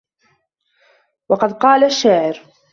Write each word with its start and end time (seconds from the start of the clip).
وَقَالَ 1.29 1.83
الشَّاعِرُ 1.83 2.39